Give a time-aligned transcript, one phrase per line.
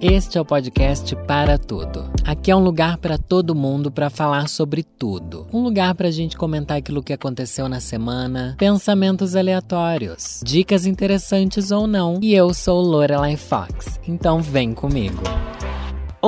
[0.00, 2.10] Este é o podcast Para Tudo.
[2.24, 5.46] Aqui é um lugar para todo mundo para falar sobre tudo.
[5.52, 11.70] Um lugar para a gente comentar aquilo que aconteceu na semana, pensamentos aleatórios, dicas interessantes
[11.70, 12.18] ou não.
[12.22, 15.22] E eu sou Lorelai Fox, então vem comigo.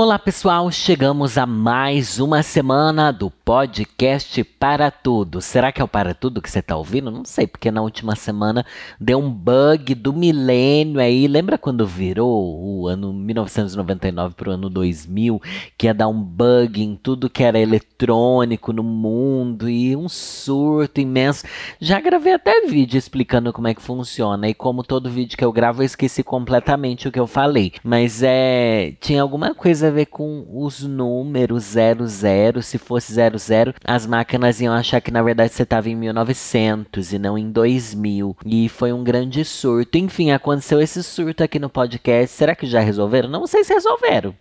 [0.01, 5.41] Olá pessoal, chegamos a mais uma semana do podcast Para Tudo.
[5.41, 7.11] Será que é o Para Tudo que você está ouvindo?
[7.11, 8.65] Não sei, porque na última semana
[9.01, 11.27] deu um bug do milênio aí.
[11.27, 15.43] Lembra quando virou o ano 1999 para o ano 2000,
[15.77, 21.01] que ia dar um bug em tudo que era eletrônico no mundo e um surto
[21.01, 21.45] imenso?
[21.81, 25.51] Já gravei até vídeo explicando como é que funciona e como todo vídeo que eu
[25.51, 27.73] gravo eu esqueci completamente o que eu falei.
[27.83, 32.63] Mas é, tinha alguma coisa a ver com os números 00.
[32.63, 37.19] Se fosse 00, as máquinas iam achar que na verdade você estava em 1900 e
[37.19, 38.37] não em 2000.
[38.45, 39.99] E foi um grande surto.
[39.99, 42.37] Enfim, aconteceu esse surto aqui no podcast.
[42.37, 43.29] Será que já resolveram?
[43.29, 44.35] Não sei se resolveram.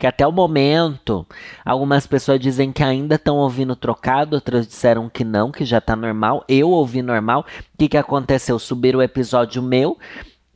[0.00, 1.26] Porque até o momento,
[1.62, 5.94] algumas pessoas dizem que ainda estão ouvindo trocado, outras disseram que não, que já está
[5.94, 6.42] normal.
[6.48, 7.44] Eu ouvi normal.
[7.74, 8.58] O que, que aconteceu?
[8.58, 9.98] Subiram o episódio meu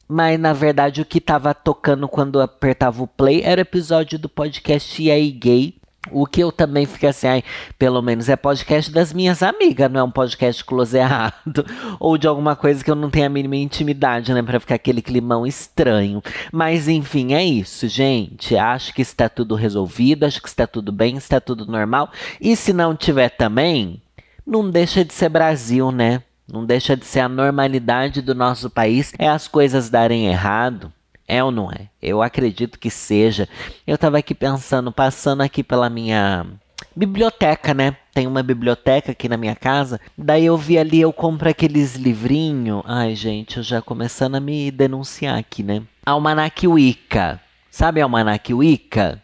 [0.09, 4.29] mas na verdade o que tava tocando quando apertava o play era o episódio do
[4.29, 5.75] podcast E aí Gay.
[6.11, 7.45] O que eu também fiquei assim, ai,
[7.79, 11.65] pelo menos é podcast das minhas amigas, não é um podcast close errado.
[11.99, 14.43] Ou de alguma coisa que eu não tenho a mínima intimidade, né?
[14.43, 16.23] Pra ficar aquele climão estranho.
[16.53, 18.55] Mas enfim, é isso, gente.
[18.55, 22.11] Acho que está tudo resolvido, acho que está tudo bem, está tudo normal.
[22.39, 24.03] E se não tiver também,
[24.47, 26.23] não deixa de ser Brasil, né?
[26.51, 29.13] Não deixa de ser a normalidade do nosso país.
[29.19, 30.93] É as coisas darem errado.
[31.27, 31.89] É ou não é?
[32.03, 33.49] Eu acredito que seja.
[33.87, 36.47] Eu estava aqui pensando, passando aqui pela minha
[36.95, 37.97] biblioteca, né?
[38.13, 40.01] Tem uma biblioteca aqui na minha casa.
[40.17, 42.83] Daí eu vi ali, eu compro aqueles livrinhos.
[42.87, 45.83] Ai, gente, eu já começando a me denunciar aqui, né?
[46.05, 47.41] Almanac Wicca.
[47.71, 49.24] Sabe Almanac Wicca?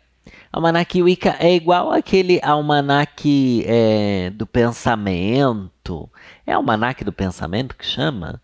[0.52, 6.10] Almanac Wicca é igual aquele almanac é, do pensamento.
[6.44, 8.42] É almanac do pensamento que chama?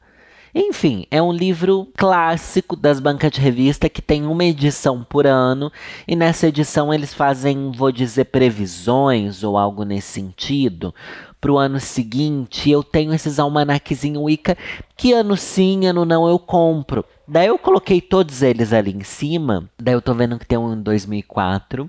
[0.55, 5.71] Enfim, é um livro clássico das bancas de revista que tem uma edição por ano
[6.07, 10.95] e nessa edição eles fazem, vou dizer, previsões ou algo nesse sentido
[11.47, 12.69] para o ano seguinte.
[12.69, 14.59] Eu tenho esses almanaquezinho Wicca
[14.97, 17.05] que ano sim, ano não eu compro.
[17.29, 19.71] Daí eu coloquei todos eles ali em cima.
[19.79, 21.89] Daí eu tô vendo que tem um em 2004,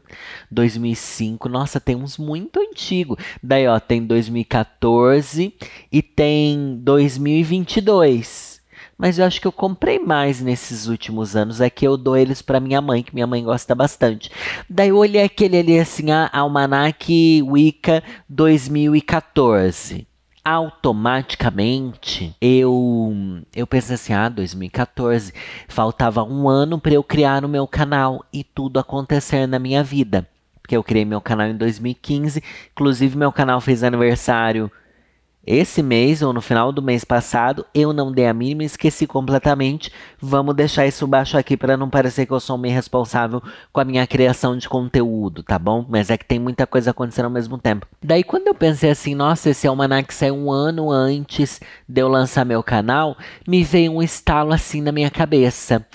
[0.52, 1.50] 2005.
[1.50, 3.18] Nossa, tem uns muito antigos.
[3.42, 5.52] Daí, ó, tem 2014
[5.92, 8.57] e tem 2022
[8.98, 11.62] mas eu acho que eu comprei mais nesses últimos anos.
[11.62, 14.32] É que eu dou eles para minha mãe, que minha mãe gosta bastante.
[14.70, 20.08] Daí eu olhei aquele ali assim, a Almanac Wicca 2014
[20.48, 25.34] automaticamente eu eu pensei assim, ah, 2014,
[25.68, 30.26] faltava um ano para eu criar o meu canal e tudo acontecer na minha vida.
[30.62, 32.42] Porque eu criei meu canal em 2015,
[32.72, 34.72] inclusive meu canal fez aniversário
[35.48, 39.90] esse mês ou no final do mês passado, eu não dei a mínima esqueci completamente.
[40.20, 43.42] Vamos deixar isso baixo aqui para não parecer que eu sou meio responsável
[43.72, 45.86] com a minha criação de conteúdo, tá bom?
[45.88, 47.88] Mas é que tem muita coisa acontecendo ao mesmo tempo.
[48.04, 52.44] Daí quando eu pensei assim, nossa, esse almanac saiu um ano antes de eu lançar
[52.44, 53.16] meu canal,
[53.48, 55.86] me veio um estalo assim na minha cabeça.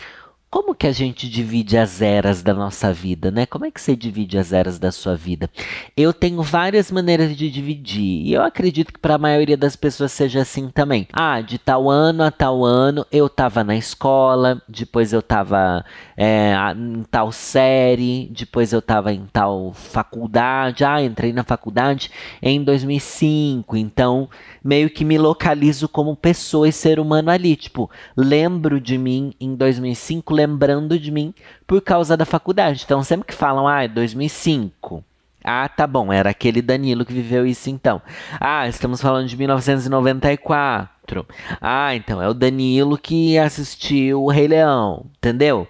[0.53, 3.47] Como que a gente divide as eras da nossa vida, né?
[3.47, 5.49] Como é que você divide as eras da sua vida?
[5.97, 10.13] Eu tenho várias maneiras de dividir e eu acredito que para a maioria das pessoas
[10.13, 11.09] seja assim também.
[11.11, 16.53] Ah, de tal ano a tal ano eu estava na escola, depois eu estava é,
[16.77, 20.85] em tal série, depois eu estava em tal faculdade.
[20.85, 22.11] Ah, entrei na faculdade
[22.43, 24.29] em 2005, então
[24.63, 27.57] meio que me localizo como pessoa e ser humano ali.
[27.57, 31.33] Tipo, lembro de mim em 2005 lembrando de mim
[31.67, 32.83] por causa da faculdade.
[32.85, 35.05] Então, sempre que falam, ah, é 2005.
[35.45, 38.01] Ah, tá bom, era aquele Danilo que viveu isso então.
[38.41, 41.27] Ah, estamos falando de 1994.
[41.61, 45.67] Ah, então é o Danilo que assistiu o Rei Leão, entendeu?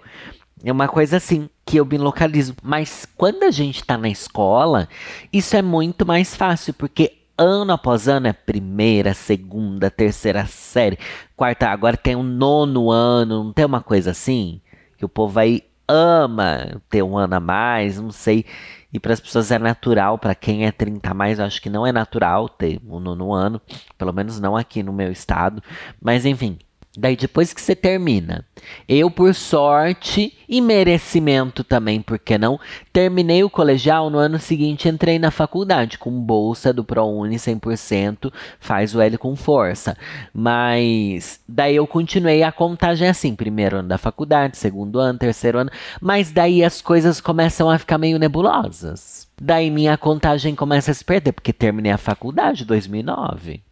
[0.63, 2.55] É uma coisa assim que eu me localizo.
[2.61, 4.87] Mas quando a gente tá na escola,
[5.31, 10.99] isso é muito mais fácil, porque ano após ano é primeira, segunda, terceira série,
[11.35, 14.61] quarta, agora tem um nono ano, não tem uma coisa assim?
[15.03, 18.45] Que o povo aí ama ter um ano a mais, não sei.
[18.91, 21.69] E para as pessoas é natural, para quem é 30 a mais, eu acho que
[21.69, 23.61] não é natural ter um nono ano,
[23.97, 25.61] pelo menos não aqui no meu estado.
[26.01, 26.57] Mas enfim,
[26.95, 28.45] Daí depois que você termina,
[28.87, 32.59] eu por sorte e merecimento também, porque não,
[32.91, 38.93] terminei o colegial no ano seguinte entrei na faculdade com bolsa do ProUni 100%, faz
[38.93, 39.97] o L com força.
[40.31, 45.71] Mas daí eu continuei a contagem assim, primeiro ano da faculdade, segundo ano, terceiro ano,
[45.99, 49.27] mas daí as coisas começam a ficar meio nebulosas.
[49.41, 53.63] Daí minha contagem começa a se perder, porque terminei a faculdade em 2009.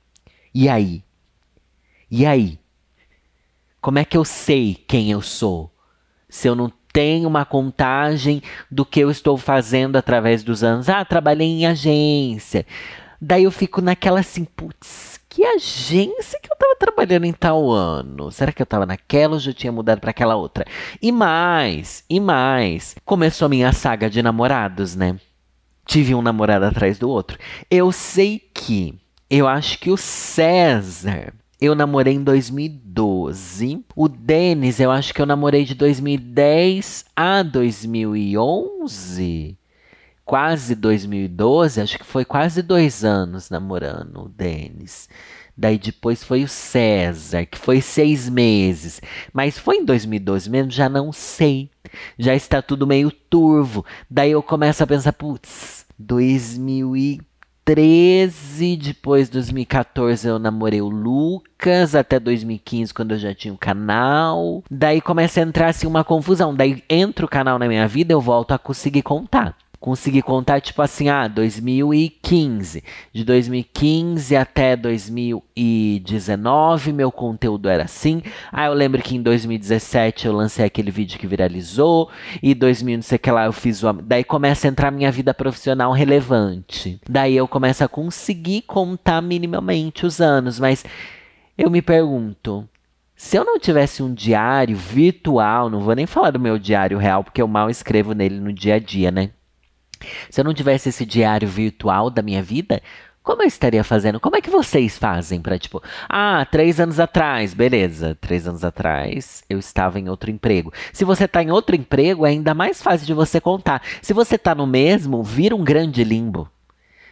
[0.56, 1.04] E aí?
[2.10, 2.61] E aí?
[3.82, 5.74] Como é que eu sei quem eu sou?
[6.30, 10.90] Se eu não tenho uma contagem do que eu estou fazendo através dos anos.
[10.90, 12.66] Ah, trabalhei em agência.
[13.20, 18.32] Daí eu fico naquela assim, putz, que agência que eu estava trabalhando em tal ano?
[18.32, 20.66] Será que eu estava naquela ou já tinha mudado para aquela outra?
[21.02, 22.96] E mais, e mais.
[23.06, 25.20] Começou a minha saga de namorados, né?
[25.86, 27.38] Tive um namorado atrás do outro.
[27.70, 29.00] Eu sei que,
[29.30, 33.86] eu acho que o César eu namorei em 2012.
[33.96, 39.56] O Denis, eu acho que eu namorei de 2010 a 2011.
[40.26, 45.08] Quase 2012, acho que foi quase dois anos namorando o Denis.
[45.56, 49.00] Daí depois foi o César, que foi seis meses.
[49.32, 50.72] Mas foi em 2012 mesmo?
[50.72, 51.70] Já não sei.
[52.18, 53.86] Já está tudo meio turvo.
[54.10, 57.31] Daí eu começo a pensar, putz, 2013
[57.74, 63.58] 2013, depois 2014 eu namorei o Lucas, até 2015 quando eu já tinha o um
[63.58, 64.64] canal.
[64.70, 66.54] Daí começa a entrar assim uma confusão.
[66.54, 70.82] Daí entra o canal na minha vida, eu volto a conseguir contar consegui contar, tipo
[70.82, 72.82] assim, ah, 2015.
[73.12, 78.22] De 2015 até 2019, meu conteúdo era assim.
[78.52, 82.12] Ah, eu lembro que em 2017 eu lancei aquele vídeo que viralizou.
[82.44, 83.92] E 2000, não sei o que lá, eu fiz o.
[83.92, 87.02] Daí começa a entrar minha vida profissional relevante.
[87.10, 90.60] Daí eu começo a conseguir contar minimamente os anos.
[90.60, 90.86] Mas
[91.58, 92.70] eu me pergunto.
[93.16, 97.24] Se eu não tivesse um diário virtual, não vou nem falar do meu diário real,
[97.24, 99.30] porque eu mal escrevo nele no dia a dia, né?
[100.30, 102.82] Se eu não tivesse esse diário virtual da minha vida,
[103.24, 104.20] como eu estaria fazendo?
[104.20, 109.44] Como é que vocês fazem para tipo, ah, três anos atrás, beleza, três anos atrás
[109.48, 110.74] eu estava em outro emprego.
[110.92, 113.84] Se você está em outro emprego, é ainda mais fácil de você contar.
[114.02, 116.50] Se você está no mesmo, vira um grande limbo.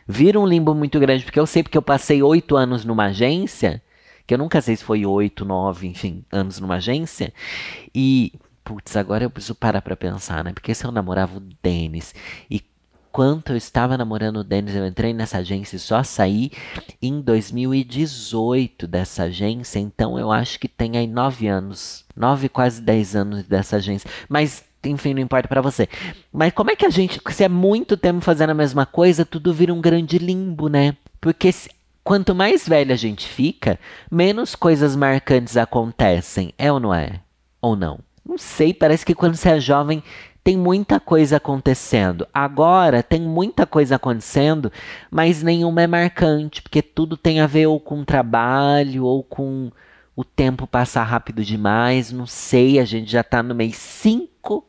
[0.07, 3.80] Vira um limbo muito grande, porque eu sei porque eu passei oito anos numa agência,
[4.25, 7.31] que eu nunca sei se foi oito, nove, enfim, anos numa agência,
[7.94, 8.33] e
[8.63, 10.51] putz, agora eu preciso parar pra pensar, né?
[10.53, 12.15] Porque se eu namorava o Denis
[12.50, 12.59] e
[13.09, 16.51] Enquanto eu estava namorando o Denis, eu entrei nessa agência e só saí
[17.01, 19.79] em 2018 dessa agência.
[19.79, 24.09] Então eu acho que tem aí nove anos, nove, quase dez anos dessa agência.
[24.29, 25.89] Mas enfim, não importa para você.
[26.31, 29.53] Mas como é que a gente, se é muito tempo fazendo a mesma coisa, tudo
[29.53, 30.95] vira um grande limbo, né?
[31.19, 31.69] Porque se,
[32.03, 33.79] quanto mais velha a gente fica,
[34.09, 37.19] menos coisas marcantes acontecem, é ou não é?
[37.59, 38.00] Ou não?
[38.25, 40.03] Não sei, parece que quando você é jovem
[40.50, 42.28] tem muita coisa acontecendo.
[42.34, 44.72] Agora tem muita coisa acontecendo,
[45.12, 49.72] mas nenhuma é marcante, porque tudo tem a ver ou com trabalho ou com
[50.16, 52.12] o tempo passar rápido demais.
[52.12, 54.66] Não sei, a gente já tá no mês 5,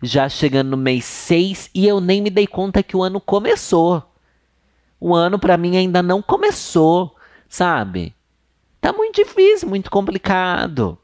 [0.00, 4.08] já chegando no mês 6 e eu nem me dei conta que o ano começou.
[5.00, 7.16] O ano para mim ainda não começou,
[7.48, 8.14] sabe?
[8.80, 10.96] Tá muito difícil, muito complicado.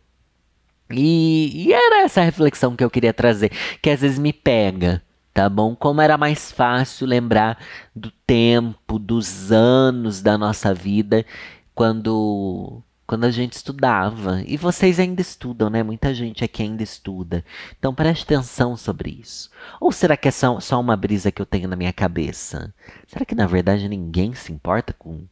[1.00, 3.50] E, e era essa reflexão que eu queria trazer,
[3.80, 5.02] que às vezes me pega
[5.32, 5.74] tá bom?
[5.74, 7.58] Como era mais fácil lembrar
[7.94, 11.24] do tempo, dos anos da nossa vida
[11.74, 14.42] quando quando a gente estudava.
[14.46, 15.82] E vocês ainda estudam, né?
[15.82, 17.44] Muita gente aqui ainda estuda.
[17.78, 19.50] Então preste atenção sobre isso.
[19.78, 22.72] Ou será que é só, só uma brisa que eu tenho na minha cabeça?
[23.06, 25.26] Será que na verdade ninguém se importa com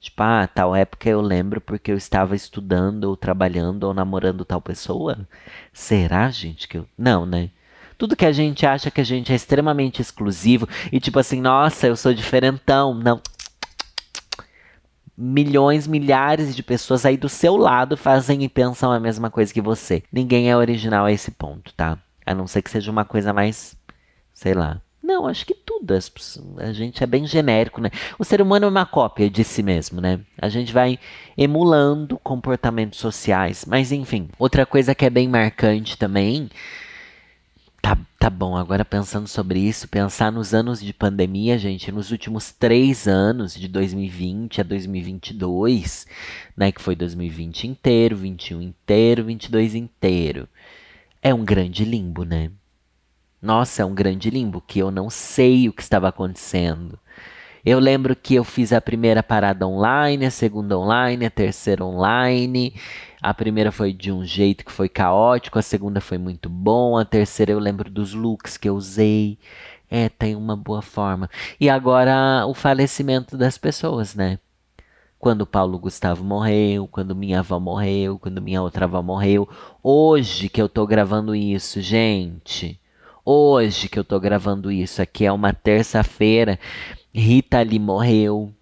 [0.00, 4.60] Tipo, ah, tal época eu lembro porque eu estava estudando ou trabalhando ou namorando tal
[4.60, 5.26] pessoa?
[5.72, 6.86] Será, gente, que eu.
[6.96, 7.50] Não, né?
[7.98, 11.86] Tudo que a gente acha que a gente é extremamente exclusivo e tipo assim, nossa,
[11.86, 12.94] eu sou diferentão.
[12.94, 13.20] Não.
[15.16, 19.62] Milhões, milhares de pessoas aí do seu lado fazem e pensam a mesma coisa que
[19.62, 20.02] você.
[20.12, 21.98] Ninguém é original a esse ponto, tá?
[22.24, 23.74] A não ser que seja uma coisa mais,
[24.34, 25.94] sei lá, não, acho que tudo.
[26.58, 27.90] A gente é bem genérico, né?
[28.18, 30.20] O ser humano é uma cópia de si mesmo, né?
[30.36, 30.98] A gente vai
[31.38, 33.64] emulando comportamentos sociais.
[33.64, 36.50] Mas, enfim, outra coisa que é bem marcante também.
[37.80, 42.50] Tá, tá bom, agora pensando sobre isso, pensar nos anos de pandemia, gente, nos últimos
[42.50, 46.04] três anos, de 2020 a 2022,
[46.56, 46.72] né?
[46.72, 50.48] Que foi 2020 inteiro, 21 inteiro, 22 inteiro.
[51.22, 52.50] É um grande limbo, né?
[53.40, 56.98] Nossa, é um grande limbo que eu não sei o que estava acontecendo.
[57.64, 62.74] Eu lembro que eu fiz a primeira parada online, a segunda online, a terceira online.
[63.20, 67.04] A primeira foi de um jeito que foi caótico, a segunda foi muito bom, a
[67.04, 69.38] terceira eu lembro dos looks que eu usei.
[69.90, 71.28] É, tem uma boa forma.
[71.60, 74.38] E agora o falecimento das pessoas, né?
[75.18, 79.48] Quando Paulo Gustavo morreu, quando minha avó morreu, quando minha outra avó morreu.
[79.82, 82.80] Hoje que eu tô gravando isso, gente.
[83.28, 86.60] Hoje que eu tô gravando isso aqui é uma terça-feira.
[87.12, 88.54] Rita ali morreu.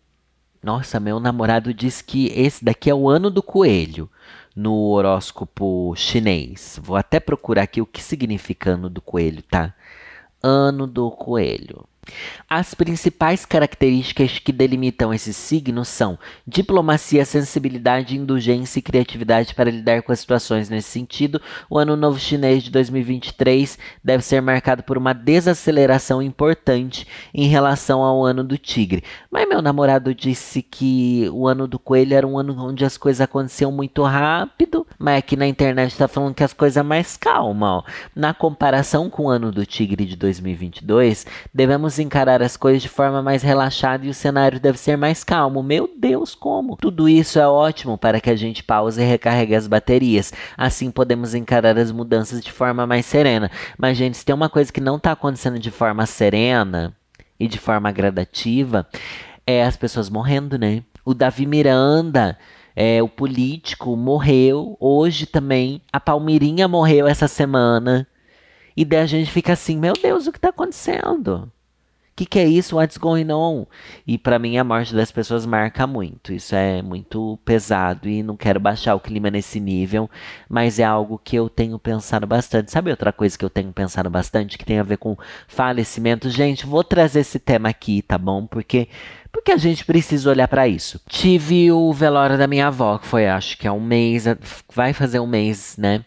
[0.62, 4.08] Nossa, meu namorado diz que esse daqui é o ano do coelho
[4.56, 6.80] no horóscopo chinês.
[6.82, 9.74] Vou até procurar aqui o que significa ano do coelho, tá?
[10.42, 11.86] Ano do coelho.
[12.48, 20.02] As principais características que delimitam esses signos são diplomacia, sensibilidade, indulgência e criatividade para lidar
[20.02, 20.68] com as situações.
[20.68, 27.06] Nesse sentido, o Ano Novo Chinês de 2023 deve ser marcado por uma desaceleração importante
[27.32, 29.02] em relação ao Ano do Tigre.
[29.30, 33.20] Mas meu namorado disse que o Ano do Coelho era um ano onde as coisas
[33.20, 37.84] aconteciam muito rápido, mas aqui na internet está falando que as coisas mais calma.
[38.14, 43.22] Na comparação com o Ano do Tigre de 2022, devemos encarar as coisas de forma
[43.22, 45.62] mais relaxada e o cenário deve ser mais calmo.
[45.62, 46.76] Meu Deus, como?
[46.76, 50.32] Tudo isso é ótimo para que a gente pause e recarregue as baterias.
[50.56, 53.50] Assim podemos encarar as mudanças de forma mais serena.
[53.78, 56.94] Mas, gente, se tem uma coisa que não está acontecendo de forma serena
[57.38, 58.86] e de forma gradativa,
[59.46, 60.82] é as pessoas morrendo, né?
[61.04, 62.38] O Davi Miranda.
[62.76, 65.80] É, o político morreu hoje também.
[65.92, 68.06] A Palmirinha morreu essa semana.
[68.76, 71.50] E daí a gente fica assim, meu Deus, o que está acontecendo?
[72.16, 72.76] Que, que é isso?
[72.76, 73.66] What's going on?
[74.06, 76.32] E para mim a morte das pessoas marca muito.
[76.32, 80.08] Isso é muito pesado e não quero baixar o clima nesse nível,
[80.48, 82.70] mas é algo que eu tenho pensado bastante.
[82.70, 85.16] Sabe outra coisa que eu tenho pensado bastante que tem a ver com
[85.48, 86.30] falecimento?
[86.30, 88.46] Gente, vou trazer esse tema aqui, tá bom?
[88.46, 88.88] Porque
[89.32, 91.00] porque a gente precisa olhar para isso.
[91.08, 94.26] Tive o velório da minha avó, que foi acho que há um mês,
[94.72, 96.04] vai fazer um mês, né?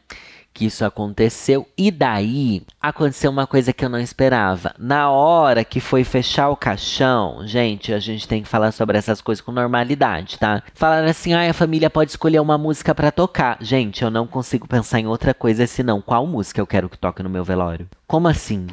[0.57, 1.67] Que isso aconteceu.
[1.77, 4.73] E daí aconteceu uma coisa que eu não esperava.
[4.79, 9.21] Na hora que foi fechar o caixão, gente, a gente tem que falar sobre essas
[9.21, 10.63] coisas com normalidade, tá?
[10.73, 13.57] Falaram assim: ah, a família pode escolher uma música para tocar.
[13.61, 17.21] Gente, eu não consigo pensar em outra coisa senão qual música eu quero que toque
[17.21, 17.87] no meu velório.
[18.07, 18.65] Como assim?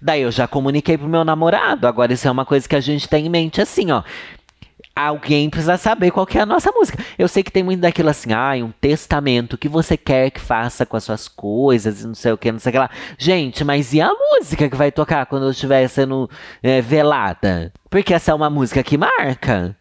[0.00, 1.86] Daí eu já comuniquei pro meu namorado.
[1.86, 4.02] Agora isso é uma coisa que a gente tem em mente assim, ó
[5.06, 6.98] alguém precisa saber qual é a nossa música.
[7.18, 10.84] Eu sei que tem muito daquilo assim, ah, um testamento que você quer que faça
[10.84, 12.90] com as suas coisas, não sei o que, não sei o que lá.
[13.16, 16.28] Gente, mas e a música que vai tocar quando eu estiver sendo
[16.62, 17.72] é, velada?
[17.88, 19.76] Porque essa é uma música que marca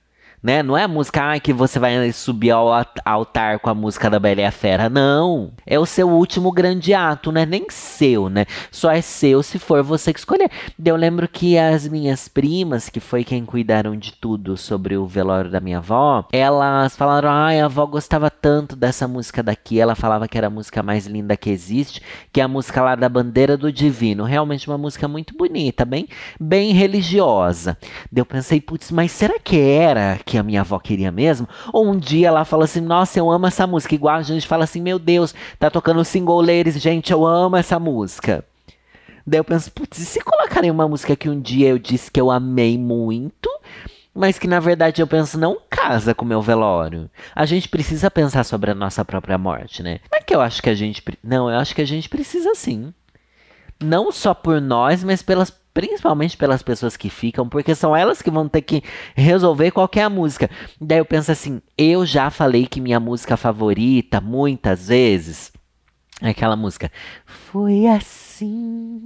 [0.48, 0.64] né?
[0.64, 2.70] Não é a música ah, que você vai subir ao
[3.04, 5.52] altar com a música da Bela e a Fera, não.
[5.66, 8.46] É o seu último grande ato, não é nem seu, né?
[8.72, 10.50] Só é seu se for você que escolher.
[10.86, 15.52] Eu lembro que as minhas primas, que foi quem cuidaram de tudo sobre o velório
[15.52, 19.82] da minha avó, elas falaram: "Ai, a avó gostava tanto dessa música daqui".
[19.82, 22.02] Ela falava que era a música mais linda que existe,
[22.32, 24.24] que é a música lá da Bandeira do Divino.
[24.24, 26.08] Realmente uma música muito bonita, bem,
[26.40, 27.78] bem religiosa.
[28.16, 31.48] Eu pensei, putz, mas será que era que a minha avó queria mesmo.
[31.72, 33.96] Ou um dia ela fala assim: Nossa, eu amo essa música.
[33.96, 37.80] Igual a gente fala assim: Meu Deus, tá tocando single ladies, gente, eu amo essa
[37.80, 38.44] música.
[39.26, 42.20] Daí eu penso: Putz, e se colocarem uma música que um dia eu disse que
[42.20, 43.50] eu amei muito,
[44.14, 47.10] mas que na verdade eu penso não casa com o meu velório.
[47.36, 50.00] A gente precisa pensar sobre a nossa própria morte, né?
[50.12, 51.04] Não é que eu acho que a gente.
[51.24, 52.94] Não, eu acho que a gente precisa sim.
[53.82, 58.32] Não só por nós, mas pelas principalmente pelas pessoas que ficam, porque são elas que
[58.32, 58.84] vão ter que
[59.16, 60.50] resolver qual é música.
[60.82, 65.54] Daí eu penso assim, eu já falei que minha música favorita muitas vezes
[66.20, 66.92] é aquela música.
[67.28, 69.06] Foi assim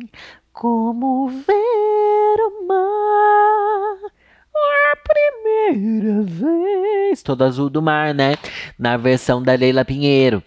[0.53, 4.11] como ver o mar.
[4.55, 7.21] A primeira vez.
[7.21, 8.35] Todo azul do mar, né?
[8.79, 10.41] Na versão da Leila Pinheiro.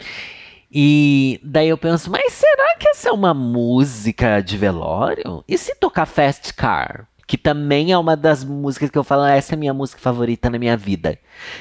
[0.77, 5.41] E daí eu penso, mas será que essa é uma música de velório?
[5.47, 7.07] E se tocar Fast Car?
[7.25, 10.49] Que também é uma das músicas que eu falo, essa é a minha música favorita
[10.49, 11.17] na minha vida.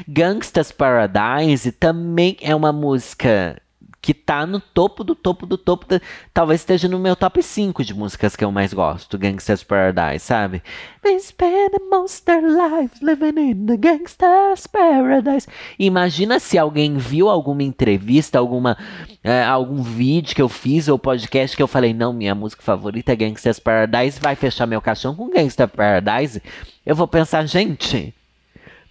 [0.09, 3.63] Gangsta's Paradise também é uma música
[4.05, 5.87] que tá no topo do topo do topo.
[5.87, 5.99] Da,
[6.35, 9.17] talvez esteja no meu top 5 de músicas que eu mais gosto.
[9.17, 10.63] Gangsta's Paradise, sabe?
[11.03, 15.49] They spend most their lives living in the Gangsta's Paradise.
[15.79, 18.77] Imagina se alguém viu alguma entrevista, alguma,
[19.23, 23.13] é, algum vídeo que eu fiz ou podcast que eu falei, não, minha música favorita
[23.13, 26.43] é Gangsta's Paradise, vai fechar meu caixão com Gangsta's Paradise.
[26.85, 28.13] Eu vou pensar, gente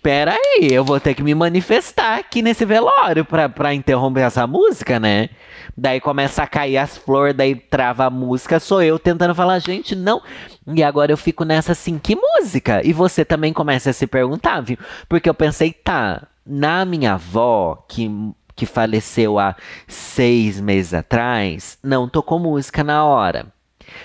[0.04, 4.46] pera aí, eu vou ter que me manifestar aqui nesse velório pra, pra interromper essa
[4.46, 5.30] música, né?
[5.76, 9.96] Daí começa a cair as flores, daí trava a música, sou eu tentando falar, gente,
[9.96, 10.22] não.
[10.68, 12.86] E agora eu fico nessa assim, que música?
[12.86, 14.78] E você também começa a se perguntar, viu?
[15.08, 18.12] Porque eu pensei, tá, na minha avó, que
[18.56, 19.56] que faleceu há
[19.88, 23.48] seis meses atrás, não tocou música na hora.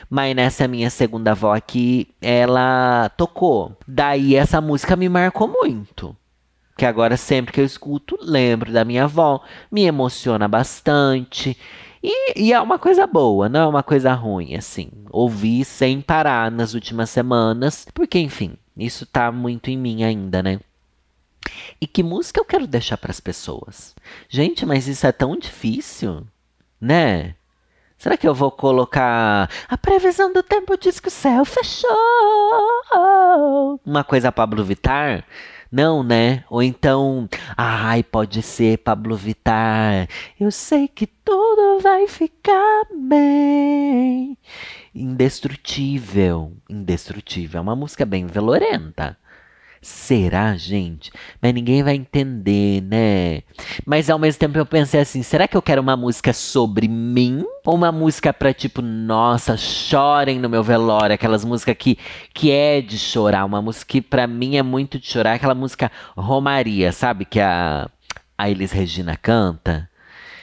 [0.08, 3.76] Mas nessa minha segunda avó aqui, ela tocou.
[3.86, 6.16] Daí essa música me marcou muito.
[6.76, 11.56] Que agora, sempre que eu escuto, lembro da minha avó, me emociona bastante.
[12.02, 14.90] E, e, é uma coisa boa, não é uma coisa ruim, assim.
[15.10, 20.60] Ouvi sem parar nas últimas semanas, porque, enfim, isso tá muito em mim ainda, né?
[21.80, 23.94] E que música eu quero deixar para as pessoas?
[24.28, 26.24] Gente, mas isso é tão difícil,
[26.80, 27.34] né?
[27.98, 31.90] Será que eu vou colocar a previsão do tempo diz que o céu fechou?
[33.84, 35.24] Uma coisa Pablo Vitar?
[35.70, 36.44] Não, né?
[36.48, 40.08] Ou então, ai, pode ser Pablo Vitar.
[40.38, 44.38] Eu sei que tudo vai ficar bem.
[44.94, 47.58] Indestrutível, indestrutível.
[47.58, 49.18] É uma música bem velorenta.
[49.80, 51.12] Será, gente?
[51.40, 53.42] Mas ninguém vai entender, né?
[53.86, 57.44] Mas ao mesmo tempo eu pensei assim: será que eu quero uma música sobre mim?
[57.64, 61.14] Ou uma música pra tipo, nossa, chorem no meu velório?
[61.14, 61.96] Aquelas músicas que,
[62.34, 63.44] que é de chorar.
[63.44, 65.34] Uma música que pra mim é muito de chorar.
[65.34, 67.24] Aquela música Romaria, sabe?
[67.24, 67.88] Que a,
[68.36, 69.88] a Elis Regina canta.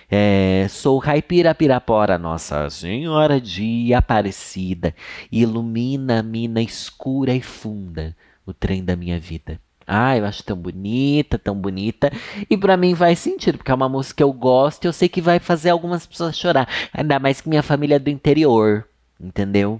[0.09, 4.93] É, sou caipira pirapora, Nossa Senhora de Aparecida,
[5.31, 8.15] ilumina a mina escura e funda
[8.45, 9.59] o trem da minha vida.
[9.87, 12.11] Ah, eu acho tão bonita, tão bonita.
[12.49, 15.07] E para mim faz sentido, porque é uma música que eu gosto e eu sei
[15.07, 16.67] que vai fazer algumas pessoas chorar.
[16.91, 18.87] Ainda mais que minha família é do interior,
[19.19, 19.79] entendeu?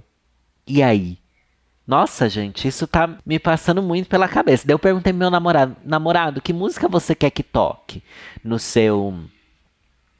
[0.66, 1.18] E aí?
[1.86, 4.66] Nossa, gente, isso tá me passando muito pela cabeça.
[4.66, 8.02] Daí eu perguntei pro meu namorado, namorado, que música você quer que toque
[8.42, 9.14] no seu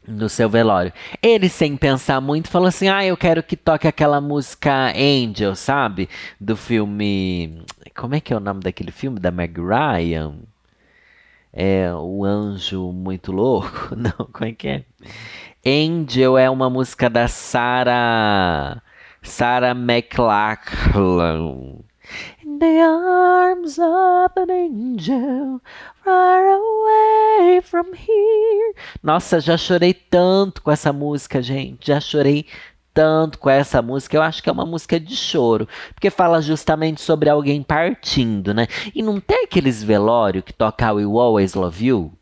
[0.07, 0.93] no seu velório.
[1.21, 6.09] Ele, sem pensar muito, falou assim: Ah, eu quero que toque aquela música Angel, sabe?
[6.41, 7.63] Do filme.
[7.97, 9.19] Como é que é o nome daquele filme?
[9.19, 10.35] Da Meg Ryan?
[11.53, 13.91] É O Anjo Muito Louco?
[13.97, 14.85] Não, como é que é?
[15.65, 18.83] Angel é uma música da Sarah.
[19.23, 21.79] Sarah McLachlan.
[22.45, 25.61] In the arms of an angel,
[26.05, 28.75] far away from here.
[29.03, 31.89] Nossa, já chorei tanto com essa música, gente.
[31.89, 32.47] Já chorei
[32.97, 34.17] tanto com essa música.
[34.17, 38.67] Eu acho que é uma música de choro, porque fala justamente sobre alguém partindo, né?
[38.95, 42.13] E não tem aqueles velório que toca We Always Love You?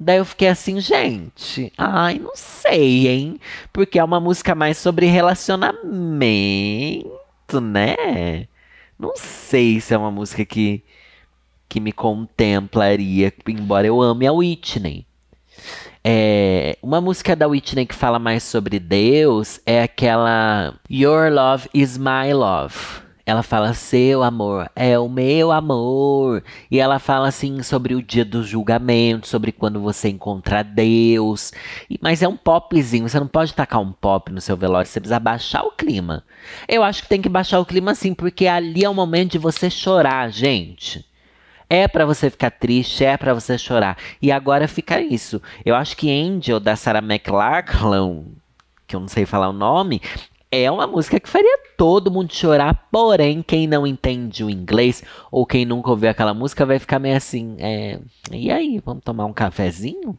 [0.00, 3.40] Daí eu fiquei assim, gente, ai, não sei, hein?
[3.72, 7.08] Porque é uma música mais sobre relacionamento,
[7.60, 8.48] né?
[8.98, 10.82] Não sei se é uma música que,
[11.68, 15.07] que me contemplaria, embora eu ame a Whitney.
[16.10, 21.98] É, uma música da Whitney que fala mais sobre Deus é aquela Your Love is
[21.98, 22.74] My Love.
[23.26, 26.42] Ela fala, seu amor é o meu amor.
[26.70, 31.52] E ela fala assim sobre o dia do julgamento, sobre quando você encontrar Deus.
[31.90, 34.98] E, mas é um popzinho, você não pode tacar um pop no seu velório, você
[34.98, 36.24] precisa baixar o clima.
[36.66, 39.38] Eu acho que tem que baixar o clima sim, porque ali é o momento de
[39.38, 41.04] você chorar, gente.
[41.70, 43.96] É para você ficar triste, é para você chorar.
[44.22, 45.40] E agora fica isso.
[45.64, 48.24] Eu acho que Angel, da Sarah McLachlan,
[48.86, 50.00] que eu não sei falar o nome,
[50.50, 55.44] é uma música que faria todo mundo chorar, porém, quem não entende o inglês ou
[55.44, 58.00] quem nunca ouviu aquela música vai ficar meio assim, é,
[58.32, 60.18] e aí, vamos tomar um cafezinho?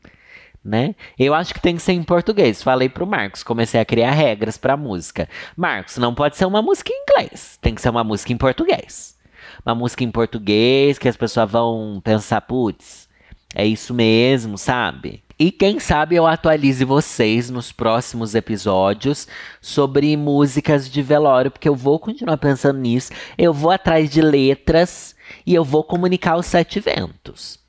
[0.64, 0.94] Né?
[1.18, 2.62] Eu acho que tem que ser em português.
[2.62, 5.28] Falei pro Marcos, comecei a criar regras pra música.
[5.56, 9.18] Marcos, não pode ser uma música em inglês, tem que ser uma música em português.
[9.66, 13.08] Uma música em português que as pessoas vão pensar, putz,
[13.54, 15.24] é isso mesmo, sabe?
[15.38, 19.28] E quem sabe eu atualize vocês nos próximos episódios
[19.62, 23.12] sobre músicas de velório, porque eu vou continuar pensando nisso.
[23.38, 27.60] Eu vou atrás de letras e eu vou comunicar os sete ventos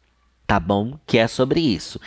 [0.50, 0.98] tá bom?
[1.06, 2.00] Que é sobre isso.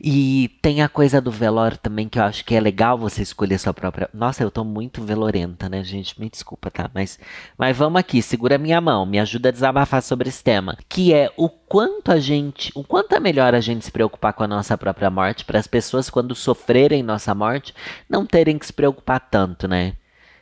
[0.00, 3.58] E tem a coisa do velório também que eu acho que é legal você escolher
[3.58, 4.08] sua própria.
[4.14, 6.18] Nossa, eu tô muito velorenta, né, gente?
[6.18, 6.90] Me desculpa, tá?
[6.94, 7.18] Mas,
[7.58, 11.30] mas vamos aqui, segura minha mão, me ajuda a desabafar sobre esse tema, que é
[11.36, 14.78] o quanto a gente, o quanto é melhor a gente se preocupar com a nossa
[14.78, 17.74] própria morte para as pessoas quando sofrerem nossa morte
[18.08, 19.92] não terem que se preocupar tanto, né?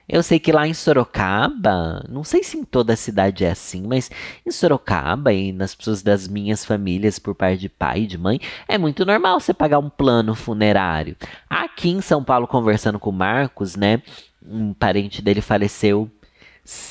[0.09, 3.83] Eu sei que lá em Sorocaba, não sei se em toda a cidade é assim,
[3.87, 4.11] mas
[4.47, 8.41] em Sorocaba e nas pessoas das minhas famílias por parte de pai e de mãe,
[8.67, 11.17] é muito normal você pagar um plano funerário.
[11.49, 14.03] Aqui em São Paulo, conversando com o Marcos, né,
[14.43, 16.11] um parente dele faleceu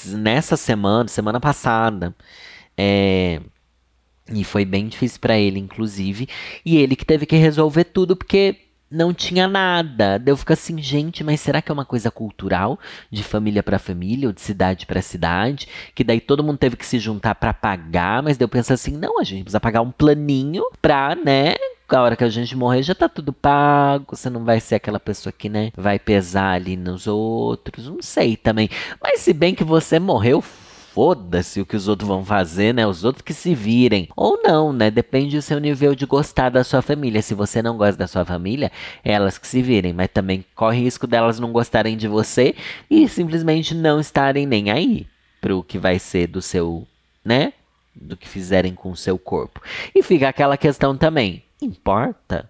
[0.05, 2.15] nessa semana, semana passada.
[2.77, 3.41] É,
[4.33, 6.27] E foi bem difícil para ele, inclusive.
[6.65, 8.57] E ele que teve que resolver tudo porque
[8.89, 10.17] não tinha nada.
[10.17, 12.79] Daí eu fico assim, gente, mas será que é uma coisa cultural,
[13.11, 16.85] de família para família, ou de cidade para cidade, que daí todo mundo teve que
[16.85, 19.91] se juntar para pagar, mas daí eu penso assim, não, a gente precisa pagar um
[19.91, 21.55] planinho pra, né,
[21.95, 24.99] a hora que a gente morrer já tá tudo pago, você não vai ser aquela
[24.99, 28.69] pessoa que, né, vai pesar ali nos outros, não sei também.
[29.01, 30.43] Mas se bem que você morreu,
[30.97, 32.87] foda-se o que os outros vão fazer, né?
[32.87, 34.09] Os outros que se virem.
[34.15, 34.89] Ou não, né?
[34.89, 37.21] Depende do seu nível de gostar da sua família.
[37.21, 38.71] Se você não gosta da sua família,
[39.03, 39.93] elas que se virem.
[39.93, 42.55] Mas também corre risco delas não gostarem de você
[42.89, 45.05] e simplesmente não estarem nem aí
[45.39, 46.87] pro que vai ser do seu,
[47.23, 47.53] né?
[47.95, 49.61] Do que fizerem com o seu corpo.
[49.93, 51.43] E fica aquela questão também.
[51.61, 52.49] Importa?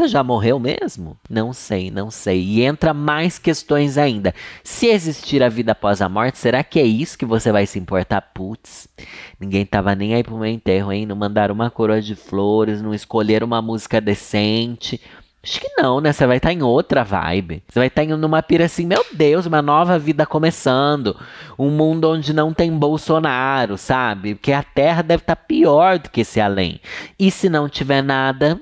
[0.00, 1.14] Você já morreu mesmo?
[1.28, 2.42] Não sei, não sei.
[2.42, 4.34] E entra mais questões ainda.
[4.64, 7.78] Se existir a vida após a morte, será que é isso que você vai se
[7.78, 8.22] importar?
[8.32, 8.88] Putz,
[9.38, 11.04] ninguém tava nem aí pro meu enterro, hein?
[11.04, 14.98] Não mandaram uma coroa de flores, não escolheram uma música decente.
[15.44, 16.14] Acho que não, né?
[16.14, 17.62] Você vai estar tá em outra vibe.
[17.68, 21.14] Você vai estar tá numa pira assim, meu Deus, uma nova vida começando.
[21.58, 24.34] Um mundo onde não tem Bolsonaro, sabe?
[24.34, 26.80] Porque a Terra deve estar tá pior do que esse além.
[27.18, 28.58] E se não tiver nada,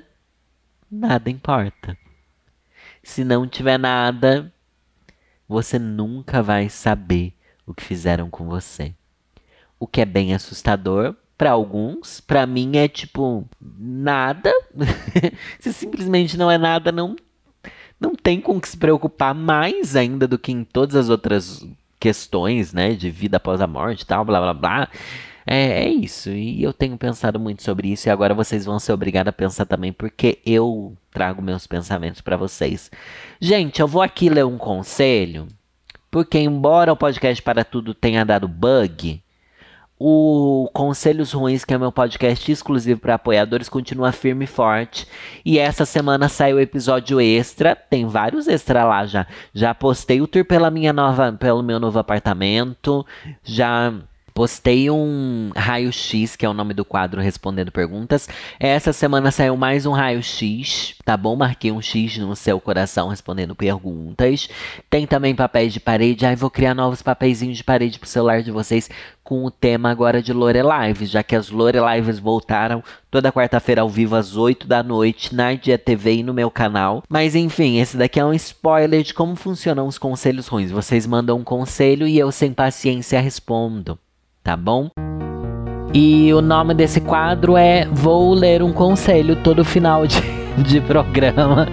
[0.91, 1.97] nada importa.
[3.03, 4.53] Se não tiver nada,
[5.47, 7.33] você nunca vai saber
[7.65, 8.93] o que fizeram com você.
[9.79, 14.51] O que é bem assustador para alguns, para mim é tipo nada.
[15.59, 17.15] se simplesmente não é nada, não
[17.99, 21.67] não tem com que se preocupar mais ainda do que em todas as outras
[21.99, 24.89] questões, né, de vida após a morte, tal, blá blá blá.
[25.51, 26.29] É, é isso.
[26.29, 29.65] E eu tenho pensado muito sobre isso e agora vocês vão ser obrigados a pensar
[29.65, 32.91] também, porque eu trago meus pensamentos para vocês.
[33.41, 35.47] Gente, eu vou aqui ler um conselho,
[36.11, 39.23] porque embora o podcast para tudo tenha dado bug,
[39.97, 45.07] o Conselhos Ruins, que é meu podcast exclusivo para apoiadores, continua firme e forte.
[45.43, 47.75] E essa semana saiu o episódio extra.
[47.75, 49.27] Tem vários extras lá já.
[49.51, 53.05] Já postei o tour pela minha nova, pelo meu novo apartamento.
[53.43, 53.93] Já
[54.39, 58.29] Postei um raio-x, que é o nome do quadro Respondendo Perguntas.
[58.57, 61.35] Essa semana saiu mais um raio-x, tá bom?
[61.35, 64.47] Marquei um X no seu coração respondendo perguntas.
[64.89, 66.25] Tem também papéis de parede.
[66.25, 68.89] Ai, vou criar novos papeizinhos de parede pro celular de vocês
[69.25, 73.81] com o tema agora de Lore Lives, já que as Lore Lives voltaram toda quarta-feira
[73.81, 77.03] ao vivo às 8 da noite na Dia TV e no meu canal.
[77.09, 80.71] Mas enfim, esse daqui é um spoiler de como funcionam os conselhos ruins.
[80.71, 83.99] Vocês mandam um conselho e eu sem paciência respondo
[84.43, 84.89] tá bom?
[85.93, 90.21] E o nome desse quadro é Vou Ler um Conselho todo final de,
[90.63, 91.67] de programa.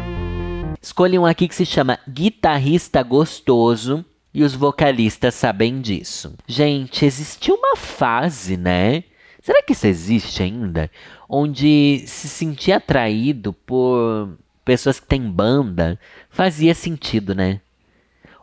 [0.81, 6.35] Escolhi um aqui que se chama Guitarrista Gostoso e os vocalistas sabem disso.
[6.47, 9.05] Gente, existiu uma fase, né?
[9.43, 10.91] Será que isso existe ainda?
[11.29, 14.31] Onde se sentir atraído por
[14.65, 15.99] pessoas que têm banda
[16.29, 17.61] fazia sentido, né?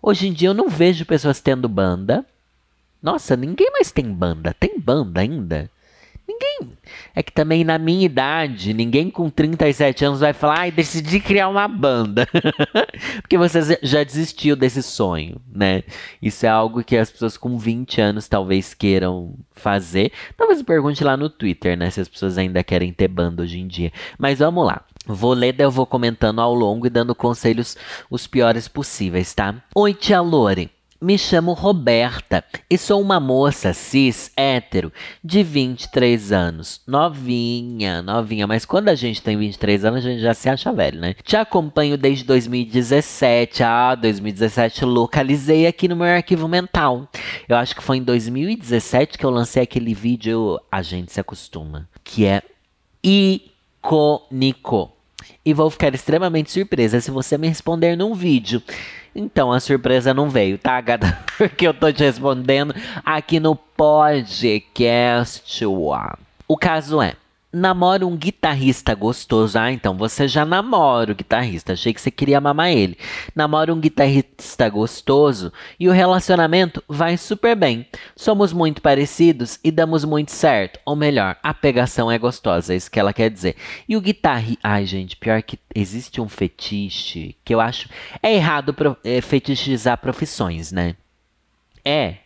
[0.01, 2.25] Hoje em dia eu não vejo pessoas tendo banda,
[3.03, 4.55] nossa, ninguém mais tem banda.
[4.57, 5.69] Tem banda ainda?
[6.25, 6.71] Ninguém.
[7.13, 11.49] É que também na minha idade, ninguém com 37 anos vai falar, ai, decidi criar
[11.49, 12.25] uma banda.
[13.21, 15.83] Porque você já desistiu desse sonho, né?
[16.21, 20.13] Isso é algo que as pessoas com 20 anos talvez queiram fazer.
[20.37, 21.89] Talvez pergunte lá no Twitter, né?
[21.89, 23.91] Se as pessoas ainda querem ter banda hoje em dia.
[24.17, 24.81] Mas vamos lá.
[25.05, 27.75] Vou ler, daí eu vou comentando ao longo e dando conselhos
[28.09, 29.61] os piores possíveis, tá?
[29.75, 30.71] Oi, tia Lore.
[31.03, 34.89] Me chamo Roberta e sou uma moça cis hétero
[35.21, 36.79] de 23 anos.
[36.87, 41.01] Novinha, novinha, mas quando a gente tem 23 anos, a gente já se acha velho,
[41.01, 41.13] né?
[41.21, 43.63] Te acompanho desde 2017.
[43.63, 47.05] Ah, 2017 localizei aqui no meu arquivo mental.
[47.49, 51.89] Eu acho que foi em 2017 que eu lancei aquele vídeo A gente se acostuma,
[52.01, 52.41] que é
[53.03, 54.89] icônico.
[55.45, 58.63] E vou ficar extremamente surpresa se você me responder num vídeo
[59.15, 61.19] então a surpresa não veio, tá, gata?
[61.37, 62.73] Porque eu tô te respondendo
[63.05, 65.43] aqui no podcast.
[66.47, 67.15] O caso é,
[67.53, 69.59] namora um guitarrista gostoso.
[69.59, 71.73] Ah, então você já namora o guitarrista.
[71.73, 72.97] Achei que você queria mamar ele.
[73.35, 77.85] Namora um guitarrista gostoso e o relacionamento vai super bem.
[78.15, 80.79] Somos muito parecidos e damos muito certo.
[80.83, 83.55] Ou melhor, a pegação é gostosa, é isso que ela quer dizer.
[83.87, 84.59] E o guitarrista.
[84.63, 87.87] Ai, gente, pior que existe um fetiche que eu acho.
[88.21, 88.97] É errado pro...
[89.03, 90.95] é, fetichizar profissões, né?
[91.85, 92.17] É.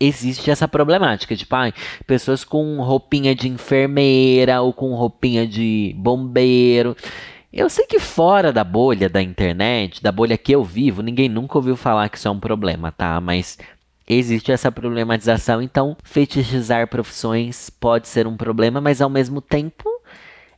[0.00, 1.36] existe essa problemática.
[1.36, 1.74] Tipo, ai,
[2.06, 6.96] pessoas com roupinha de enfermeira ou com roupinha de bombeiro.
[7.52, 11.58] Eu sei que fora da bolha da internet, da bolha que eu vivo, ninguém nunca
[11.58, 13.20] ouviu falar que isso é um problema, tá?
[13.20, 13.58] Mas
[14.08, 19.99] existe essa problematização, então fetichizar profissões pode ser um problema, mas ao mesmo tempo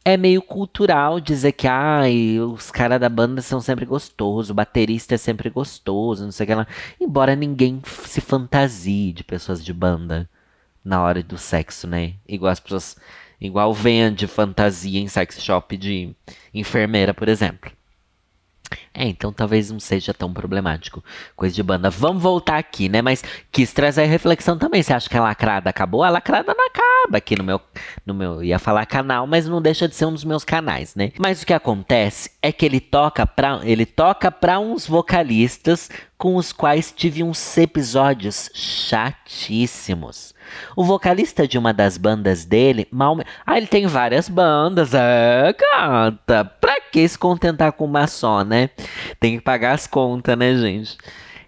[0.05, 5.15] é meio cultural dizer que ai, os caras da banda são sempre gostosos, o baterista
[5.15, 6.67] é sempre gostoso, não sei o que lá.
[7.01, 10.29] Embora ninguém se fantasie de pessoas de banda
[10.85, 12.15] na hora do sexo, né?
[12.29, 12.97] Igual as pessoas.
[13.41, 16.15] Igual vende fantasia em sex shop de
[16.55, 17.73] enfermeira, por exemplo.
[18.95, 21.03] É, então talvez não seja tão problemático.
[21.35, 21.89] Coisa de banda.
[21.89, 23.01] Vamos voltar aqui, né?
[23.01, 24.83] Mas quis trazer reflexão também.
[24.83, 26.03] Você acha que a lacrada acabou?
[26.05, 27.61] A lacrada não acaba aqui no meu.
[28.05, 31.11] No meu ia falar canal, mas não deixa de ser um dos meus canais, né?
[31.19, 36.37] Mas o que acontece é que ele toca pra, ele toca pra uns vocalistas com
[36.37, 40.33] os quais tive uns episódios chatíssimos.
[40.77, 43.19] O vocalista de uma das bandas dele, mal.
[43.45, 44.93] Ah, ele tem várias bandas.
[44.95, 46.45] É, canta.
[46.45, 48.71] Pra que se contentar com uma só, né?
[49.19, 50.97] Tem que pagar as contas, né, gente?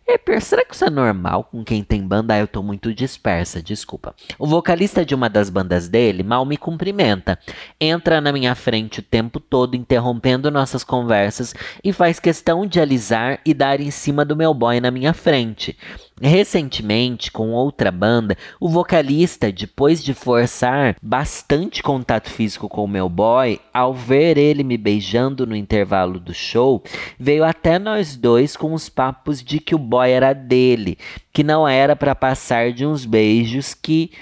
[0.07, 2.35] É, será que isso é normal com quem tem banda?
[2.35, 4.15] Ah, eu tô muito dispersa, desculpa.
[4.39, 7.39] O vocalista de uma das bandas dele mal me cumprimenta.
[7.81, 13.41] Entra na minha frente o tempo todo, interrompendo nossas conversas e faz questão de alisar
[13.47, 15.75] e dar em cima do meu boy na minha frente.
[16.21, 23.09] Recentemente, com outra banda, o vocalista, depois de forçar bastante contato físico com o meu
[23.09, 26.85] boy, ao ver ele me beijando no intervalo do show,
[27.19, 30.99] veio até nós dois com os papos de que o boy era dele,
[31.33, 34.13] que não era para passar de uns beijos que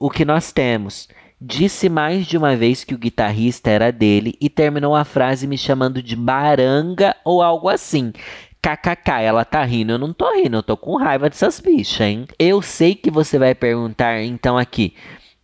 [0.00, 1.08] o que nós temos.
[1.38, 5.58] Disse mais de uma vez que o guitarrista era dele e terminou a frase me
[5.58, 8.14] chamando de baranga ou algo assim.
[8.64, 12.26] KKK, ela tá rindo, eu não tô rindo, eu tô com raiva dessas bichas, hein?
[12.38, 14.94] Eu sei que você vai perguntar, então aqui.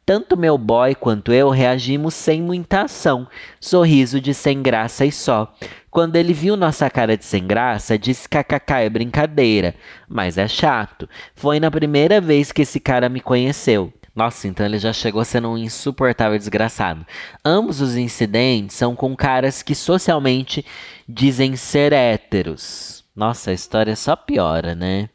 [0.06, 3.28] Tanto meu boy quanto eu reagimos sem muita ação,
[3.60, 5.54] sorriso de sem graça e só.
[5.90, 9.74] Quando ele viu nossa cara de sem graça, disse kkk é brincadeira,
[10.08, 11.06] mas é chato.
[11.34, 13.92] Foi na primeira vez que esse cara me conheceu.
[14.16, 17.04] Nossa, então ele já chegou sendo um insuportável desgraçado.
[17.44, 20.64] Ambos os incidentes são com caras que socialmente
[21.06, 22.99] dizem ser héteros.
[23.14, 25.10] Nossa, a história só piora, né?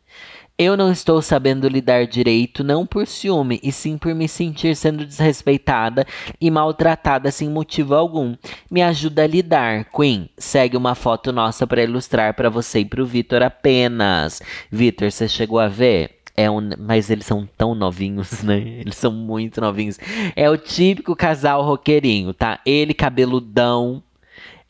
[0.57, 5.05] Eu não estou sabendo lidar direito, não por ciúme, e sim por me sentir sendo
[5.05, 6.05] desrespeitada
[6.39, 8.37] e maltratada sem motivo algum.
[8.71, 9.85] Me ajuda a lidar.
[9.93, 14.41] Queen, segue uma foto nossa para ilustrar para você e pro Vitor apenas.
[14.71, 16.21] Vitor, você chegou a ver?
[16.37, 18.57] É um, mas eles são tão novinhos, né?
[18.59, 19.99] Eles são muito novinhos.
[20.37, 22.61] É o típico casal roqueirinho, tá?
[22.65, 24.01] Ele cabeludão,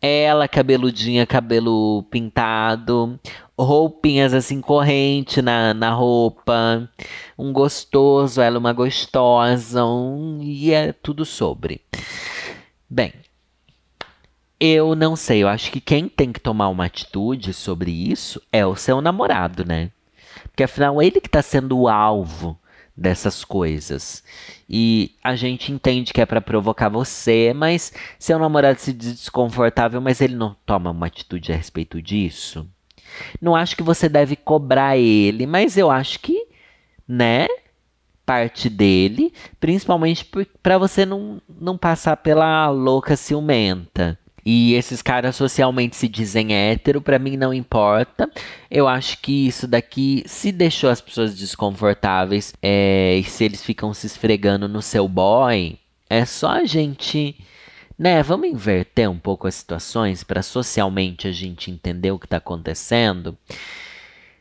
[0.05, 3.19] ela, cabeludinha, cabelo pintado,
[3.57, 6.89] roupinhas assim, corrente na, na roupa,
[7.37, 11.81] um gostoso, ela uma gostosa, um, e é tudo sobre.
[12.89, 13.13] Bem,
[14.59, 18.65] eu não sei, eu acho que quem tem que tomar uma atitude sobre isso é
[18.65, 19.91] o seu namorado, né?
[20.43, 22.57] Porque afinal ele que tá sendo o alvo
[22.95, 24.23] dessas coisas.
[24.69, 29.99] E a gente entende que é para provocar você, mas seu namorado se diz desconfortável,
[29.99, 32.67] mas ele não toma uma atitude a respeito disso.
[33.41, 36.47] Não acho que você deve cobrar ele, mas eu acho que,
[37.07, 37.47] né,
[38.25, 40.29] parte dele, principalmente
[40.63, 44.17] para você não, não passar pela louca ciumenta.
[44.45, 48.29] E esses caras socialmente se dizem hétero, para mim não importa.
[48.69, 53.91] Eu acho que isso daqui, se deixou as pessoas desconfortáveis é, e se eles ficam
[53.91, 57.35] se esfregando no seu boy, é só a gente.
[57.97, 62.37] Né, vamos inverter um pouco as situações para socialmente a gente entender o que está
[62.37, 63.37] acontecendo.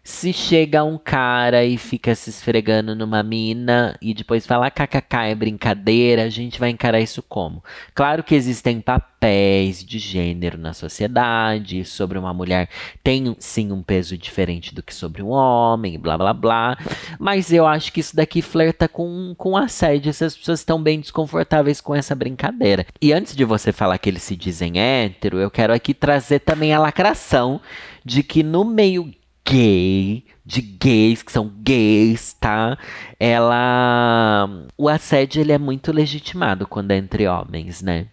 [0.06, 5.34] Se chega um cara e fica se esfregando numa mina e depois fala kkk é
[5.34, 7.64] brincadeira, a gente vai encarar isso como?
[7.94, 12.68] Claro que existem papéis de gênero na sociedade, sobre uma mulher
[13.02, 16.76] tem sim um peso diferente do que sobre um homem, blá blá blá,
[17.18, 21.80] mas eu acho que isso daqui flerta com, com assédio, essas pessoas estão bem desconfortáveis
[21.80, 22.84] com essa brincadeira.
[23.00, 26.74] E antes de você falar que eles se dizem hétero, eu quero aqui trazer também
[26.74, 27.58] a lacração
[28.04, 29.10] de que no meio
[29.46, 32.78] gay, de gays, que são gays, tá?
[33.18, 34.48] Ela.
[34.76, 38.08] O assédio ele é muito legitimado quando é entre homens, né?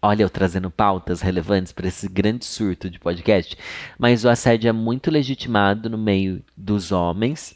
[0.00, 3.56] Olha, eu trazendo pautas relevantes para esse grande surto de podcast.
[3.96, 7.54] Mas o assédio é muito legitimado no meio dos homens.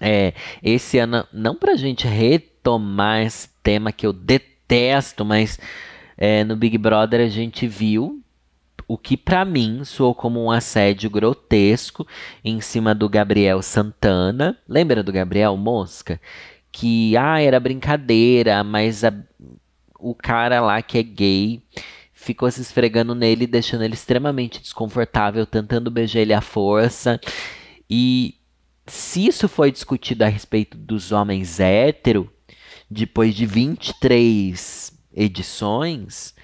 [0.00, 5.58] É, esse ano, não pra gente retomar esse tema que eu detesto, mas
[6.16, 8.19] é, no Big Brother a gente viu
[8.90, 12.04] o que para mim soou como um assédio grotesco
[12.44, 14.58] em cima do Gabriel Santana.
[14.68, 16.20] Lembra do Gabriel Mosca?
[16.72, 19.14] Que, ah, era brincadeira, mas a,
[19.96, 21.62] o cara lá que é gay
[22.12, 27.20] ficou se esfregando nele, deixando ele extremamente desconfortável, tentando beijar ele à força.
[27.88, 28.34] E
[28.88, 32.28] se isso foi discutido a respeito dos homens hétero,
[32.90, 36.34] depois de 23 edições,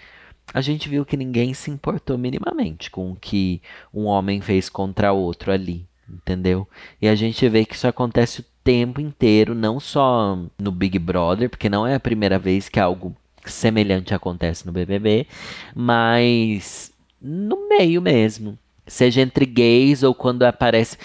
[0.53, 3.61] a gente viu que ninguém se importou minimamente com o que
[3.93, 6.67] um homem fez contra outro ali, entendeu?
[7.01, 11.51] E a gente vê que isso acontece o tempo inteiro, não só no Big Brother,
[11.51, 15.27] porque não é a primeira vez que algo semelhante acontece no BBB,
[15.75, 18.59] mas no meio mesmo.
[18.87, 20.97] Seja entre gays ou quando aparece.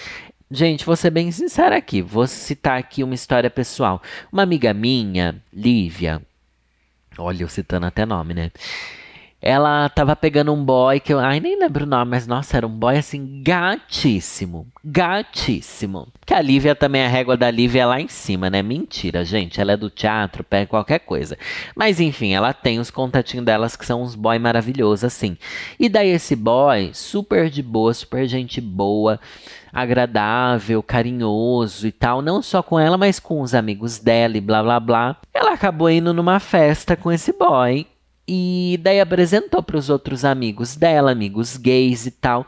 [0.50, 2.00] Gente, vou ser bem sincera aqui.
[2.00, 4.00] Vou citar aqui uma história pessoal.
[4.30, 6.22] Uma amiga minha, Lívia.
[7.18, 8.50] Olha, eu citando até nome, né?
[9.44, 11.18] Ela tava pegando um boy que eu.
[11.18, 14.68] Ai, nem lembro o nome, mas nossa, era um boy assim, gatíssimo.
[14.84, 16.06] Gatíssimo.
[16.24, 18.62] Que a Lívia também, a régua da Lívia é lá em cima, né?
[18.62, 19.60] Mentira, gente.
[19.60, 21.36] Ela é do teatro, pega qualquer coisa.
[21.74, 25.36] Mas enfim, ela tem os contatinhos delas que são uns boy maravilhosos, assim.
[25.76, 29.18] E daí esse boy, super de boa, super gente boa
[29.72, 34.62] agradável, carinhoso e tal, não só com ela, mas com os amigos dela e blá
[34.62, 35.16] blá blá.
[35.32, 37.86] Ela acabou indo numa festa com esse boy
[38.34, 42.46] e daí apresentou para os outros amigos dela, amigos gays e tal.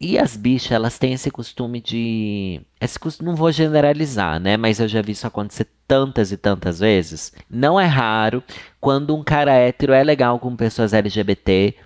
[0.00, 2.60] E as bichas, elas têm esse costume de.
[2.80, 4.56] Esse costume, não vou generalizar, né?
[4.56, 7.32] Mas eu já vi isso acontecer tantas e tantas vezes.
[7.48, 8.42] Não é raro
[8.80, 11.76] quando um cara hétero é legal com pessoas LGBT,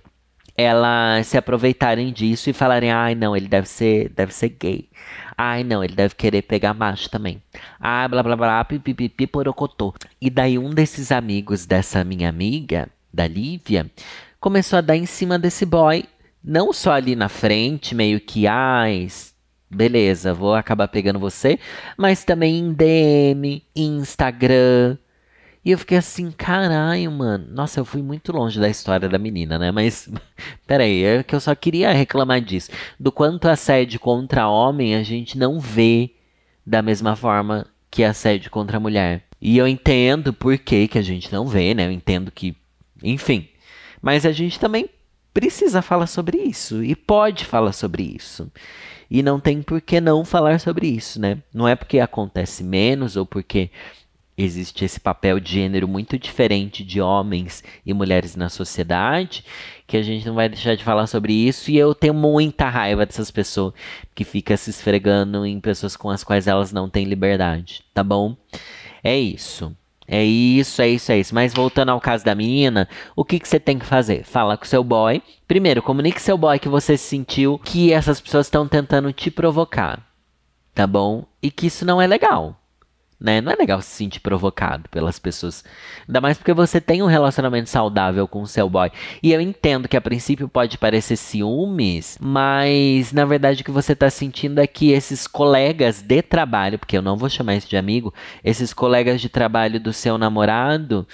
[0.57, 4.89] elas se aproveitarem disso e falarem: ai, não, ele deve ser, deve ser gay.
[5.37, 7.39] Ai, não, ele deve querer pegar macho também.
[7.79, 9.93] Ah, blá blá blá, pipipipi, porocotô.
[10.19, 13.89] E daí um desses amigos dessa minha amiga da Lívia,
[14.39, 16.05] começou a dar em cima desse boy,
[16.43, 19.07] não só ali na frente, meio que, ai,
[19.69, 21.59] beleza, vou acabar pegando você,
[21.97, 24.97] mas também em DM, Instagram.
[25.63, 27.45] E eu fiquei assim, caralho, mano.
[27.49, 29.69] Nossa, eu fui muito longe da história da menina, né?
[29.69, 30.09] Mas,
[30.65, 32.71] peraí, é que eu só queria reclamar disso.
[32.97, 36.11] Do quanto assédio contra homem a gente não vê
[36.65, 39.23] da mesma forma que assédio contra mulher.
[39.41, 41.85] E eu entendo por que, que a gente não vê, né?
[41.85, 42.55] Eu entendo que
[43.03, 43.47] enfim.
[44.01, 44.89] Mas a gente também
[45.33, 48.51] precisa falar sobre isso e pode falar sobre isso.
[49.09, 51.37] E não tem por que não falar sobre isso, né?
[51.53, 53.69] Não é porque acontece menos ou porque
[54.37, 59.43] existe esse papel de gênero muito diferente de homens e mulheres na sociedade
[59.87, 61.71] que a gente não vai deixar de falar sobre isso.
[61.71, 63.73] E eu tenho muita raiva dessas pessoas
[64.13, 68.35] que ficam se esfregando em pessoas com as quais elas não têm liberdade, tá bom?
[69.03, 69.75] É isso.
[70.07, 71.35] É isso, é isso, é isso.
[71.35, 74.23] Mas voltando ao caso da menina, o que, que você tem que fazer?
[74.23, 75.21] Fala com seu boy.
[75.47, 80.01] Primeiro, comunique seu boy que você sentiu que essas pessoas estão tentando te provocar.
[80.73, 81.25] Tá bom?
[81.41, 82.57] E que isso não é legal
[83.19, 83.41] né?
[83.41, 85.63] Não é legal se sentir provocado pelas pessoas.
[86.07, 88.91] Ainda mais porque você tem um relacionamento saudável com o seu boy.
[89.23, 93.93] E eu entendo que a princípio pode parecer ciúmes, mas na verdade o que você
[93.93, 97.77] está sentindo é que esses colegas de trabalho, porque eu não vou chamar isso de
[97.77, 101.07] amigo, esses colegas de trabalho do seu namorado,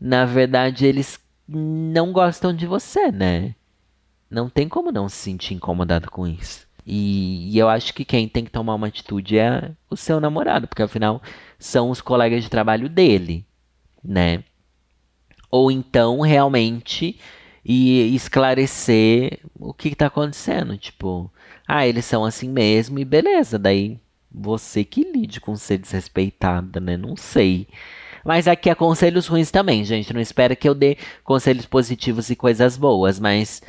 [0.00, 3.54] na verdade eles não gostam de você, né?
[4.28, 6.65] Não tem como não se sentir incomodado com isso.
[6.86, 10.68] E, e, eu acho que quem tem que tomar uma atitude é o seu namorado,
[10.68, 11.20] porque afinal
[11.58, 13.44] são os colegas de trabalho dele,
[14.04, 14.44] né?
[15.50, 17.18] Ou então realmente
[17.64, 21.28] e esclarecer o que está acontecendo, tipo,
[21.66, 23.98] ah, eles são assim mesmo e beleza, daí
[24.30, 26.96] você que lide com ser desrespeitada, né?
[26.96, 27.66] Não sei.
[28.24, 30.12] Mas aqui é conselhos ruins também, gente.
[30.12, 33.62] Não espera que eu dê conselhos positivos e coisas boas, mas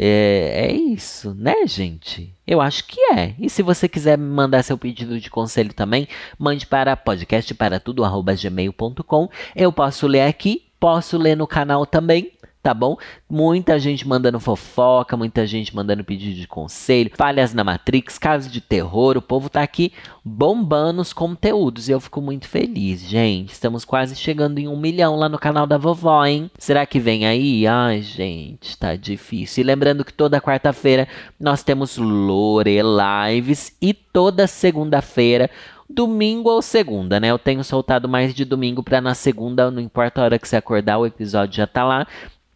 [0.00, 2.32] é, é, isso, né, gente?
[2.46, 3.34] Eu acho que é.
[3.36, 6.06] E se você quiser mandar seu pedido de conselho também,
[6.38, 9.28] mande para podcastparatudo@gmail.com.
[9.56, 12.30] Eu posso ler aqui, posso ler no canal também
[12.62, 12.96] tá bom?
[13.28, 18.60] Muita gente mandando fofoca, muita gente mandando pedido de conselho, falhas na Matrix, casos de
[18.60, 19.92] terror, o povo tá aqui
[20.24, 23.52] bombando os conteúdos e eu fico muito feliz, gente.
[23.52, 26.50] Estamos quase chegando em um milhão lá no canal da vovó, hein?
[26.58, 27.66] Será que vem aí?
[27.66, 29.62] Ai, gente, tá difícil.
[29.62, 31.08] E lembrando que toda quarta-feira
[31.40, 35.50] nós temos Lore Lives e toda segunda-feira
[35.88, 37.30] domingo ou segunda, né?
[37.30, 40.56] Eu tenho soltado mais de domingo para na segunda, não importa a hora que você
[40.56, 42.06] acordar, o episódio já tá lá.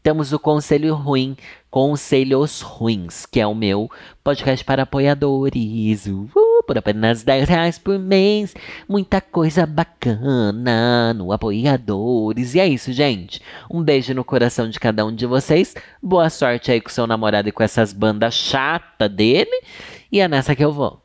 [0.02, 1.36] Temos o Conselho Ruim,
[1.70, 3.88] Conselhos Ruins, que é o meu
[4.24, 6.06] podcast para apoiadores.
[6.06, 8.54] Uh, por apenas 10 reais por mês.
[8.88, 12.54] Muita coisa bacana no Apoiadores.
[12.54, 13.40] E é isso, gente.
[13.70, 15.74] Um beijo no coração de cada um de vocês.
[16.02, 19.62] Boa sorte aí com seu namorado e com essas bandas chatas dele.
[20.10, 21.01] E é nessa que eu vou.